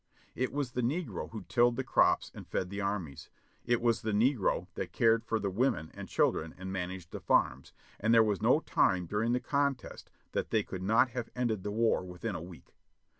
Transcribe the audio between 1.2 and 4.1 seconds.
who tilled the crops and fed the armies. It was